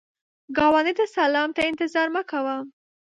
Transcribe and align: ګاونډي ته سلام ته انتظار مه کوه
ګاونډي 0.57 0.93
ته 0.99 1.05
سلام 1.17 1.49
ته 1.55 1.61
انتظار 1.69 2.07
مه 2.15 2.21
کوه 2.29 2.55